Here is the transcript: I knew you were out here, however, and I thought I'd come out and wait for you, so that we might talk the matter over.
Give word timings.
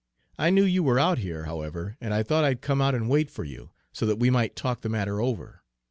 I 0.39 0.49
knew 0.49 0.63
you 0.63 0.81
were 0.81 0.97
out 0.97 1.19
here, 1.19 1.43
however, 1.45 1.95
and 2.01 2.11
I 2.11 2.23
thought 2.23 2.43
I'd 2.43 2.63
come 2.63 2.81
out 2.81 2.95
and 2.95 3.07
wait 3.07 3.29
for 3.29 3.43
you, 3.43 3.69
so 3.93 4.07
that 4.07 4.17
we 4.17 4.31
might 4.31 4.55
talk 4.55 4.81
the 4.81 4.89
matter 4.89 5.21
over. 5.21 5.61